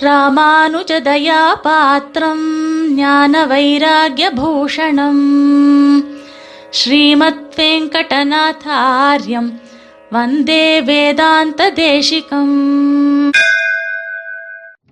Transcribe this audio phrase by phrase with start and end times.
[0.00, 2.44] ராமானுஜதயாபாத்திரம்
[2.94, 5.22] ஞான வைராகியபூஷணம்
[6.70, 9.60] ஸ்ரீமத் வெங்கடநாதாரியம்
[10.10, 13.30] வந்தே வேதாந்த தேசிகம்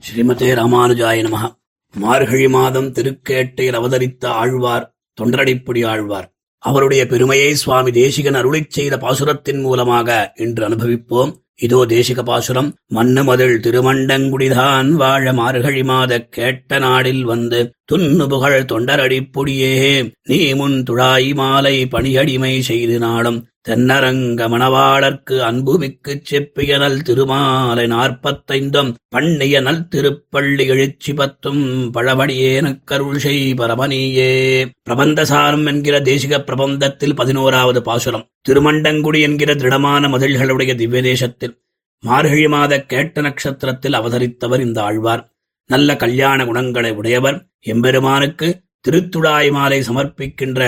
[0.07, 1.57] ஸ்ரீமதே ராமானுஜாய நமக
[1.95, 6.33] மார்கழி மாதம் திருக்கேட்டையில் அவதரித்த ஆழ்வார் தொண்டரடிப்படி ஆழ்வார்.
[6.59, 11.47] அவருடைய பெருமையை சுவாமி தேசிகன் அருளிச் செய்த பாசுரத்தின் மூலமாக இன்று அனுபவிப்போம்.
[11.59, 17.61] இதோ தேசிக பாசுரம் மண்ணு மதில் திருமண்டங்குடிதான் வாழ மார்கழி மாத கேட்ட நாடில் வந்து
[17.93, 23.47] துன்னு புகழ் தொண்டரடிப்புடியே நீ முன் துழாய் மாலை பணியடிமை செய்து நாடும்.
[23.69, 33.55] தென்னரங்க மணவாளர்க்கு அன்புமிக்குச் செப்பிய நல் திருமாலை நாற்பத்தைந்தும் பண்ணிய நல் திருப்பள்ளி எழுச்சி பத்தும் பழவடியேனக் கருள் செய்
[33.55, 38.27] பரமணியே பிரபந்தசாரம் என்கிற தேசிக பிரபந்தத்தில் பதினோராவது பாசுரம்.
[38.49, 41.59] திருமண்டங்குடி என்கிற திருடமான மதில்களுடைய திவ்ய தேசத்தில்
[42.01, 45.38] மார்கழி மாத கேட்ட நட்சத்திரத்தில் அவதரித்தவர் இந்த ஆழ்வார்.
[45.71, 48.47] நல்ல கல்யாண குணங்களை உடையவர் எம்பெருமானுக்கு
[48.89, 50.61] திருத்துழாய் மாலை சமர்ப்பிக்கின்ற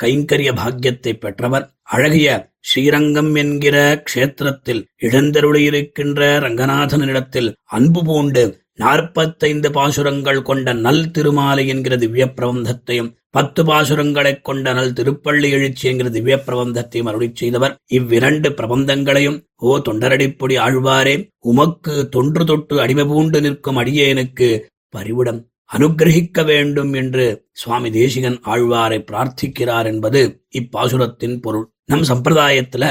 [0.00, 1.66] கைங்கரிய பாக்கியத்தை பெற்றவர்.
[1.82, 2.28] அழகிய
[2.60, 3.76] ஸ்ரீரங்கம் என்கிற
[4.08, 8.44] க்ஷேத்திரத்தில் இழந்தருளியிருக்கின்ற ரங்கநாதனிடத்தில் அன்பு பூண்டு
[8.78, 16.08] நாற்பத்தைந்து பாசுரங்கள் கொண்ட நல் திருமாலை என்கிற திவ்ய பிரபந்தத்தையும் பத்து பாசுரங்களைக் கொண்ட நல் திருப்பள்ளி எழுச்சி என்கிற
[16.08, 17.76] திவ்ய பிரபந்தத்தையும் அருளி செய்தவர்.
[17.86, 24.60] இவ்விரண்டு பிரபந்தங்களையும் ஓ தொண்டரடிப்பொடி ஆழ்வாரே உமக்கு தொன்று தொட்டு அடிமை பூண்டு நிற்கும் அடியேனுக்கு
[24.96, 25.40] பரிவிடம்
[25.72, 31.66] அனுக்கிரகிக்க வேண்டும் என்று சுவாமி தேசிகன் ஆழ்வாரை பிரார்த்திக்கிறார் என்பது இப்பாசுரத்தின் பொருள்.
[31.84, 32.84] நம் சம்பிரதாயத்துல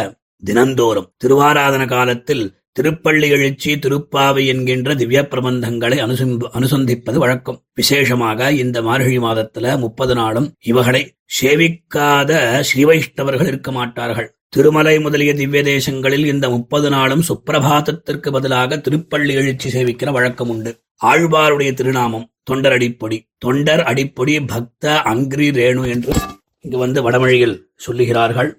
[0.44, 5.98] தினந்தோறும் திருவாராதன காலத்தில் திருப்பள்ளி எழுச்சி திருப்பாவை என்கின்ற திவ்ய பிரபந்தங்களை
[6.58, 7.58] அனுசந்திப்பது வழக்கம்.
[7.80, 11.02] விசேஷமாக இந்த மார்கழி மாதத்துல முப்பது நாளும் இவகளை
[11.38, 12.32] சேவிக்காத
[12.70, 14.30] ஸ்ரீவைஷ்ணவர்கள் இருக்க மாட்டார்கள்.
[14.56, 20.74] திருமலை முதலிய திவ்ய தேசங்களில் இந்த முப்பது நாளும் சுப்பிரபாதத்திற்கு பதிலாக திருப்பள்ளி எழுச்சி சேவிக்கிற வழக்கம் உண்டு
[21.12, 23.18] ஆழ்வாருடைய திருநாமம் தொண்டர் அடிப்பொடி.
[23.38, 26.14] தொண்டர் அடிப்பொடி பக்த அங்கிரி ரேணு என்று
[26.66, 28.50] இங்கு வந்து வடமொழியில் சொல்லுகிறார்கள்.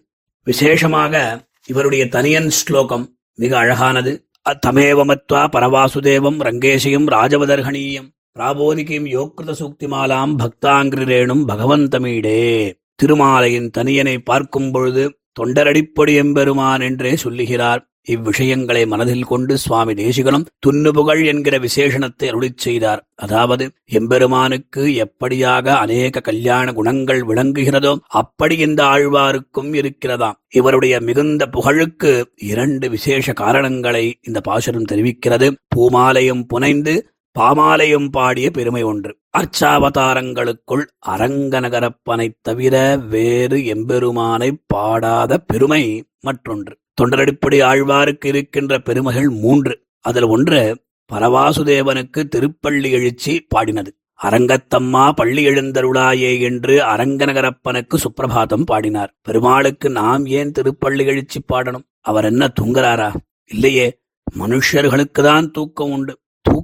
[0.46, 1.24] விசேஷமாக
[1.72, 3.04] இவருடைய தனியன் ஸ்லோகம்
[3.34, 4.26] மிக அழகானது.
[4.66, 12.72] தமேவமத்வா பரவாசுதேவம் ரங்கேசியும் ராஜவதர்கணீயம் பிராபோதிகிம் யோக்கிருத சூக்திமாலாம் பக்தாங்கிரேணும் பகவந்தமீடே.
[13.02, 17.91] திருமாலையின் தனியனை பார்க்கும் பொழுது தொண்டரடிப்பொடி எம்பெருமான் என்றே சொல்லுகிறார்.
[18.08, 23.02] இவ்விஷயங்களை மனதில் கொண்டு சுவாமி தேசிகனும் துன்னுபுகழ் என்கிற விசேஷணத்தை அருளிச் செய்தார்.
[23.14, 30.38] அதாவது எம்பெருமானுக்கு எப்படியாக அநேக கல்யாண குணங்கள் விளங்குகிறதோ அப்படி இந்த ஆழ்வாருக்கும் இருக்கிறதாம்.
[30.50, 35.48] இவருடைய மிகுந்த புகழுக்கு இரண்டு விசேஷ காரணங்களை இந்த பாசுரம் தெரிவிக்கிறது.
[35.76, 36.94] பூமாலையும் புனைந்து
[37.38, 39.18] பாமாலையும் பாடிய பெருமை ஒன்று.
[39.38, 46.78] அர்ச்சாவதாரங்களுக்குள் அரங்கநகரப்பனைத் தவிர வேறு எம்பெருமானை பாடாத பெருமை மற்றொன்று.
[47.02, 49.82] தொண்டரடிப்படி ஆழ்வாருக்கு இருக்கின்ற பெருமைகள் மூன்று.
[50.00, 50.80] அதில் ஒன்று
[51.12, 53.86] பரவாசுதேவனுக்கு திருப்பள்ளி எழுச்சி பாடினது.
[54.22, 59.16] அரங்கத்தம்மா பள்ளி எழுந்தருளாயே என்று அரங்கநகரப்பனுக்கு சுப்பிரபாதம் பாடினார்.
[59.22, 61.90] பெருமாளுக்கு நாம் ஏன் திருப்பள்ளி எழுச்சி பாடணும்?
[62.00, 63.14] அவர் என்ன தூங்குறாரா?
[63.50, 63.98] இல்லையே
[64.38, 66.21] மனுஷர்களுக்கு தான் தூக்கம் உண்டு.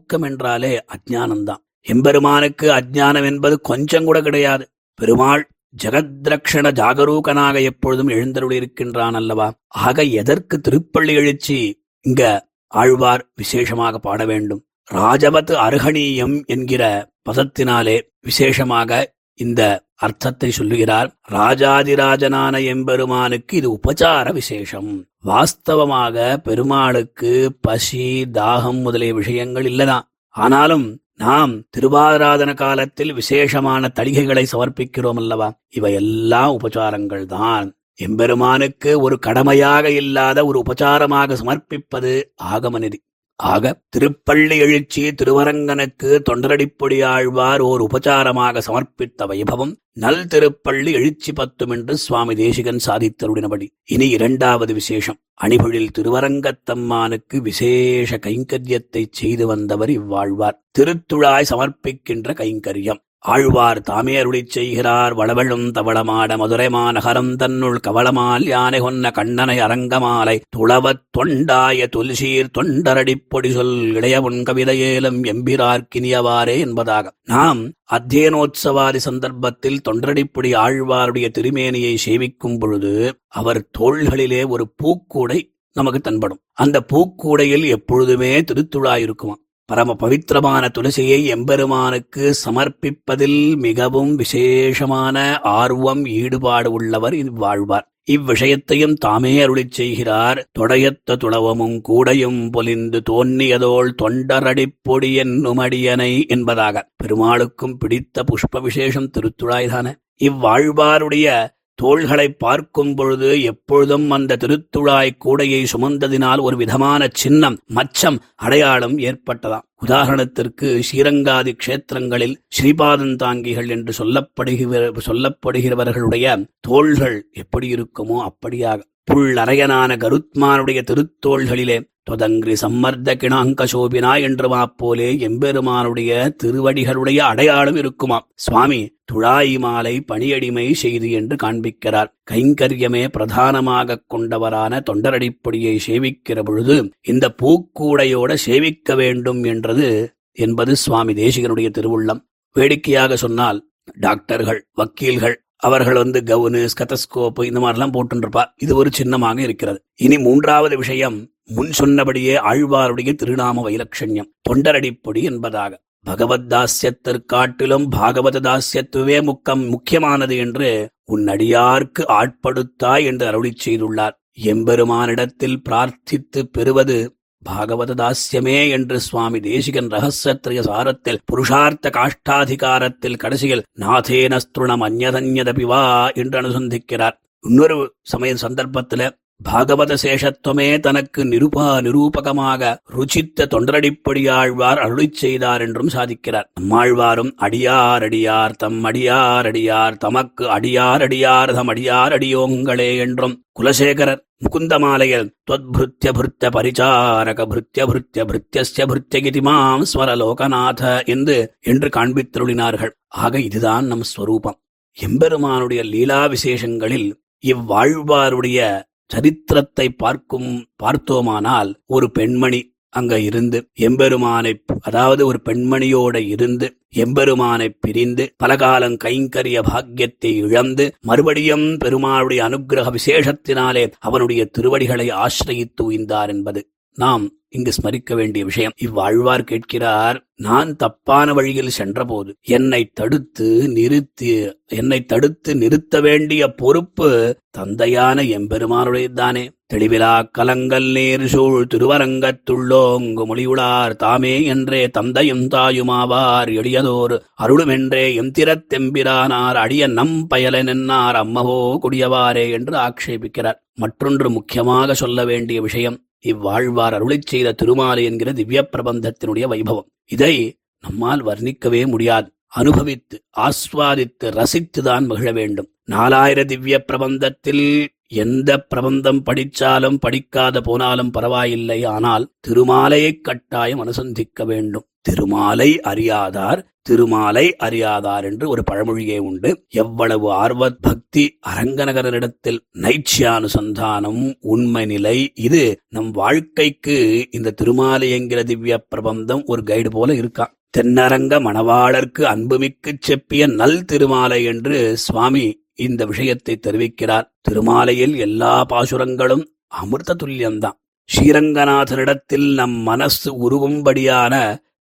[0.08, 1.62] தூக்கம் என்றாலே அஜ்ஞானம்தான்.
[1.82, 4.70] எம்பெருமானுக்கு அஜ்ஞானம் என்பது கொஞ்சம் கூட கிடையாது.
[4.94, 5.48] பெருமாள்
[5.84, 9.54] ஜெகத்ரக்ஷண ஜாகரூகனாக எப்பொழுதும் எழுந்தருளியிருக்கின்றான் அல்லவா?
[9.66, 14.64] ஆக எதற்கு திருப்பள்ளி எழுச்சி இங்க ஆழ்வார் விசேஷமாக பாட வேண்டும்?
[14.92, 21.08] ராஜவத் அருகணீயம் என்கிற பதத்தினாலே விசேஷமாக இந்த அர்த்தத்தை சொல்லுகிறார்.
[21.32, 24.90] ராஜாதிராஜனான எம்பெருமானுக்கு இது உபச்சார விசேஷம்.
[25.26, 28.06] வாஸ்தவமாக பெருமாளுக்கு பசி
[28.38, 30.86] தாகம் முதலிய விஷயங்கள் இல்லதான் ஆனாலும்
[31.24, 35.48] நாம் திருவாராதன காலத்தில் விசேஷமான தளிகைகளை சமர்ப்பிக்கிறோம் அல்லவா?
[35.68, 37.66] இவையெல்லாம் உபச்சாரங்கள் தான்.
[38.06, 42.12] எம்பெருமானுக்கு ஒரு கடமையாக இல்லாத ஒரு உபச்சாரமாக சமர்ப்பிப்பது
[42.52, 42.98] ஆகமநிதி
[43.40, 51.96] ஆக திருப்பள்ளி எழுச்சி திருவரங்கனுக்கு தொண்டரடிப்பொடி ஆழ்வார் ஓர் உபச்சாரமாக சமர்ப்பித்த வைபவம் நல் திருப்பள்ளி எழுச்சி பத்தும் என்று
[51.96, 55.18] சுவாமி தேசிகன் சாதித்தருடினபடி இனி இரண்டாவது விசேஷம்.
[55.42, 60.58] அணிபொழில் திருவரங்கத்தம்மானுக்கு விசேஷ கைங்கரியத்தை செய்து வந்தவர் இவ்வாழ்வார்.
[60.78, 63.00] திருத்துழாய் சமர்ப்பிக்கின்ற கைங்கரியம்.
[63.18, 71.02] ஆழ்வார் தாமே அருளிச் செய்கிறார் வளவழும் தவளமாட மதுரை மாநகரம் தன்னுள் கவளமால் யானை கொன்ன கண்ணனை அரங்கமாலை துளவத்
[71.18, 77.12] தொண்டாய துல்சீர் தொண்டரடிப்பொடி சொல் இளையவன் கவிதையேலம் எம்பிரார்க்கினியவாறே என்பதாக.
[77.24, 85.40] நாம் அத்தியனோத்சவாதி சந்தர்ப்பத்தில் தொண்டரடிப்பொடி ஆழ்வாருடைய திருமேனியை சேவிக்கும் பொழுது அவர் தோள்களிலே ஒரு பூக்கூடை
[85.72, 86.40] நமக்கு தென்படும்.
[86.52, 89.36] அந்த பூக்கூடையில் எப்பொழுதுமே திருத்துழா இருக்குமா
[89.70, 97.86] பரம பவித்திரமான துளசியை எம்பெருமானுக்கு சமர்ப்பிப்பதில் மிகவும் விசேஷமான ஆர்வம் ஈடுபாடு உள்ளவர் இவ்வாழ்வார்.
[98.10, 100.48] இவ்விஷயத்தையும் தாமே அருளிச் செய்கிறார்.
[100.58, 106.88] தொடையத்த துளவமும் கூடையும் பொலிந்து தோன்னியதோள் தொண்டரடிப்பொடி என்னுமடியனை என்பதாக.
[107.04, 109.92] பெருமாளுக்கும் பிடித்த புஷ்ப விசேஷம் திருத்துழாய்தான.
[110.24, 111.48] இவ்வாழ்வாருடைய
[111.82, 119.64] தோள்களை பார்க்கும் பொழுது எப்பொழுதும் அந்த திருத்துழாய் கூடையை சுமந்ததினால் ஒரு விதமான சின்னம் மச்சம் அடையாளம் ஏற்பட்டதாம்.
[119.86, 126.26] உதாரணத்திற்கு ஸ்ரீரங்காதி க்ஷேத்திரங்களில் ஸ்ரீபாதந்தாங்கிகள் என்று சொல்லப்படுகிற சொல்லப்படுகிறவர்களுடைய
[126.60, 131.76] தோள்கள் எப்படி இருக்குமோ அப்படியாக புள்ளறையனான கருத்மானுடைய திருத்தோள்களிலே
[132.10, 138.26] தொதங்கிரி சம்மர்த்த கிணாங்க சோபினா என்று மாப்போலே எம்பெருமானுடைய திருவடிகளுடைய அடையாளம் இருக்குமாம்.
[138.34, 142.10] சுவாமி துழாய் மாலை பணியடிமை செய்து என்று காண்பிக்கிறார்.
[142.30, 152.22] கைங்கரியமே பிரதானமாக கொண்டவரான தொண்டரடிப்பொடியை சேவிக்கிற பொழுது இந்த பூக்கூடையோட சேவிக்க வேண்டும் என்றது என்பது சுவாமி தேசிகனுடைய திருவுள்ளம்.
[152.56, 153.58] வேடிக்கையாக சொன்னால்
[154.00, 159.84] டாக்டர்கள் வக்கீல்கள் அவர்கள் வந்து கவுனு ஸ்கதஸ்கோப்பு இந்த மாதிரிலாம் போட்டுருப்பா இது ஒரு சின்னமாக இருக்கிறது.
[159.96, 165.80] இனி மூன்றாவது விஷயம் முன் சொன்னபடியே ஆழ்வாருடைய திருநாம வைலட்சண்யம் தொண்டரடிப்பொடி என்பதாக.
[166.02, 174.16] பகவத் தாஸ்யத்திற்காட்டிலும் பாகவத தாஸ்யத்துவே முக்கம் முக்கியமானது என்று உன் அடியார்க்கு ஆட்படுத்தாய் என்று அருளிச் செய்துள்ளார்.
[174.42, 184.84] எம்பெருமானிடத்தில் பிரார்த்தித்து பெறுவது பாகவத தாஸ்யமே என்று சுவாமி தேசிகன் ரகசியத்ரய சாரத்தில் புருஷார்த்த காஷ்டாதிகாரத்தில் கடைசியில் நாதேன ஸ்திருணம்
[184.86, 187.16] அந்நதன்யதபிவா என்று அனுசந்திக்கிறார்.
[187.44, 189.06] இன்னொரு சமய சந்தர்ப்பத்தில்
[189.40, 196.46] பாகவத சேஷத்துவமே தனக்கு நிருபா நிரூபகமாக ருச்சித்த தொண்டரடிப்படியாழ்வார் அருளி செய்தார் என்றும் சாதிக்கிறார்.
[196.60, 206.10] நம்மாழ்வாரும் அடியார் அடியார் தம் அடியார் அடியார் தமக்கு அடியாரடியார் தம் அடியார் அடியோங்களே என்றும் குலசேகரர் முகுந்தமாலையில் துவத்பிருத்திய
[206.18, 212.92] பிருத்த பரிச்சாரக பிருத்திய பிருத்திய பிருத்தியஸ்ய பிருத்தியகிதி மாம் ஸ்வரலோகநாத என்று என்று காண்பித்தருளினார்கள்.
[213.08, 214.58] ஆக இதுதான் நம் ஸ்வரூபம்.
[214.98, 217.08] எம்பெருமானுடைய லீலா விசேஷங்களில்
[217.44, 218.60] இவ்வாழ்வாருடைய
[219.10, 222.60] சரித்திரத்தை பார்க்கும் பார்த்தோமானால் ஒரு பெண்மணி
[222.90, 232.42] அங்க இருந்து எம்பெருமானை அதாவது ஒரு பெண்மணியோட இருந்து எம்பெருமானை பிரிந்து பலகாலம் கைங்கரிய பாக்கியத்தை இழந்து மறுபடியும் பெருமாளுடைய
[232.42, 236.62] அனுக்கிரக விசேஷத்தினாலே அவனுடைய திருவடிகளை ஆசிரயித்து உய்ந்தார் என்பது.
[236.98, 245.04] நாம் இங்கு ஸ்மரிக்க வேண்டிய விஷயம் இவ்வாழ்வார் கேட்கிறார் நான் தப்பான வழியில் சென்றபோது என்னை தடுத்து நிறுத்தி என்னை
[245.04, 247.10] தடுத்து நிறுத்த வேண்டிய பொறுப்பு
[247.50, 259.54] தந்தையான எம்பெருமானுடையதானே தெளிவிலா கலங்கல் நீர் சூழ் திருவரங்கத்துள்ளோங்கு மொழியுளார் தாமே என்றே தந்தையும் தாயுமாவார் எளியதோர் அருளுமென்றே எந்திரத்தெம்பிரானார்
[259.54, 263.58] அடிய நம் பயலனென்னார் அம்மவோ குடியவாரே என்று ஆக்ஷேபிக்கிறார்.
[263.74, 269.88] மற்றொன்று முக்கியமாக சொல்ல வேண்டிய விஷயம் இவ்வாழ்வார் அருளைச் செய்த திருமாலை என்கிற திவ்ய பிரபந்தத்தினுடைய வைபவம்.
[270.06, 272.32] இதை நம்மால் வர்ணிக்கவே முடியாது.
[272.46, 275.68] அனுபவித்து ஆஸ்வாதித்து ரசித்துதான் மகிழ வேண்டும்.
[275.90, 281.84] நாலாயிர திவ்ய பிரபந்தத்தில் எந்த பிரபந்தம் படிச்சாலும் படிக்காத போனாலும் பரவாயில்லை.
[281.84, 284.86] ஆனால் திருமாலையை கட்டாயம் அனுசந்திக்க வேண்டும்.
[285.02, 289.66] திருமாலை அறியாதார் திருமாலை அறியாதார் என்று ஒரு பழமொழியே உண்டு.
[289.68, 296.96] எவ்வளவு ஆர்வத் பக்தி அரங்கநகரனிடத்தில் நைச்சியானுசந்தானம் உண்மை நிலை இது நம் வாழ்க்கைக்கு
[297.30, 304.44] இந்த திருமாலை என்கிற திவ்ய பிரபந்தம் ஒரு கைடு போல இருக்கான் தென்னரங்க மணவாளர்க்கு அன்புமிக்கு செப்பிய நல் திருமாலை
[304.44, 305.46] என்று சுவாமி
[305.78, 307.26] இந்த விஷயத்தை தெரிவிக்கிறார்.
[307.48, 309.44] திருமாலையில் எல்லா பாசுரங்களும்
[309.80, 314.34] அமிர்த துல்லியம்தான் ஸ்ரீரங்கநாதனிடத்தில் நம் மனசு உருவும்படியான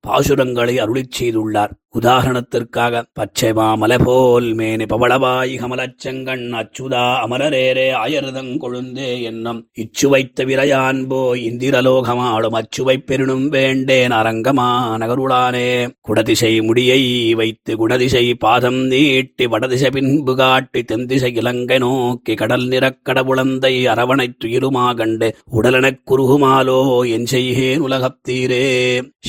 [0.09, 1.73] பாசுரங்களை அருளிச் செய்துள்ளார்.
[1.95, 12.97] உதாரணத்திற்காக பச்சை மாமலை போல் மேனி பவளவாய் கமலச்செங்கண் அச்சுதா அமரரேரே ஆயர்தங்கொழுந்தே என்னும் இச்சுவைத்த விரையான்போ இந்திரலோகமாடும் அச்சுவை
[13.03, 15.69] பெருணும் வேண்டேன் அரங்கமா நகருளானே.
[16.01, 17.01] குடதிசை முடியை
[17.35, 25.31] வைத்து குடதிசை பாதம் நீட்டி வடதிசை பின்பு காட்டி தென்திசை இலங்கை நோக்கி கடல் நிறக்கடவுளந்தை அரவணை துயிருமா கண்டு
[25.53, 28.65] உடலெனக் குறுகுமாலோ என் செய்கேன் உலகத்தீரே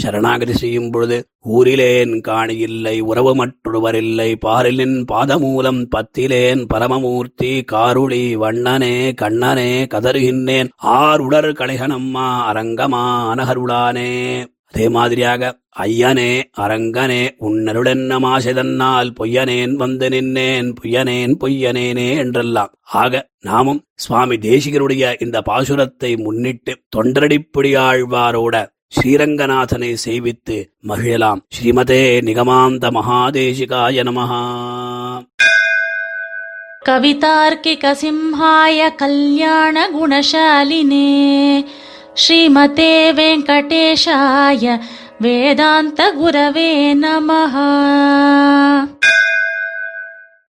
[0.01, 1.19] சரணாகதி செய்யும் பொழுது
[1.50, 10.69] ஊரிலேன் காணி இல்லை உறவு மற்றொருவரில்லை பாரிலின் பாதமூலம் பத்திலேன் பரமமூர்த்தி காருளி வண்ணனே கண்ணனே கதறுகின்றேன்.
[10.75, 14.45] ஆருடர் கலைகனம்மா அரங்கமா அனகருளானே.
[14.71, 22.71] அதே மாதிரியாக ஐயனே அரங்கனே உன்னருளென்ன மாசெதன்னால் பொய்யனேன் வந்து நின்னேன் பொய்யனேன் பொய்யனேனே என்றெல்லாம்.
[22.83, 34.42] ஆக நாமும் சுவாமி தேசிகருடைய இந்த பாசுரத்தை முன்னிட்டு தொண்டரடிப்படியாழ்வாரோட ஸ்ரீரங்கநாதனை சேவித்து மகிழலாம் ஸ்ரீமதே நிகமாந்த மகாதேசிகாய நமஹா
[37.52, 39.88] कवितार्किकसिंहाय कल्याणगुणशालिने
[42.16, 44.64] श्रीमते वेङ्कटेशाय
[45.23, 47.54] वेदान्तगुरवे नमः